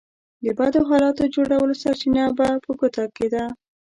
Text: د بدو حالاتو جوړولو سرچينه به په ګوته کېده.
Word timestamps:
د 0.43 0.45
بدو 0.57 0.79
حالاتو 0.89 1.31
جوړولو 1.35 1.73
سرچينه 1.83 2.23
به 2.37 2.47
په 2.65 2.71
ګوته 2.79 3.03
کېده. 3.17 3.43